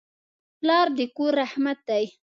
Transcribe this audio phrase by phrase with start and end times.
[0.59, 2.05] پلار د کور رحمت دی.